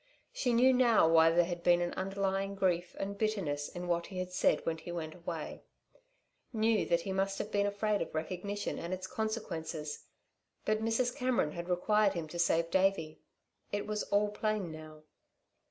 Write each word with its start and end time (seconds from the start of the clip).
She 0.33 0.51
knew 0.51 0.73
now 0.73 1.07
why 1.07 1.29
there 1.29 1.45
had 1.45 1.61
been 1.61 1.79
an 1.79 1.93
underlying 1.93 2.55
grief 2.55 2.95
and 2.99 3.19
bitterness 3.19 3.69
in 3.69 3.87
what 3.87 4.07
he 4.07 4.25
said 4.25 4.65
when 4.65 4.79
he 4.79 4.91
went 4.91 5.13
away; 5.13 5.61
knew 6.51 6.87
that 6.87 7.01
he 7.01 7.11
must 7.11 7.37
have 7.37 7.51
been 7.51 7.67
afraid 7.67 8.01
of 8.01 8.15
recognition 8.15 8.79
and 8.79 8.95
its 8.95 9.05
consequences. 9.05 10.05
But 10.65 10.81
Mrs. 10.83 11.15
Cameron 11.15 11.51
had 11.51 11.69
required 11.69 12.13
him 12.15 12.27
to 12.29 12.39
save 12.39 12.71
Davey. 12.71 13.19
It 13.71 13.85
was 13.85 14.01
all 14.05 14.29
plain 14.29 14.71
now. 14.71 15.03